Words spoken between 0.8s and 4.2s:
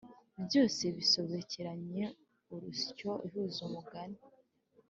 bisobekeranye urusyo ihuza umugani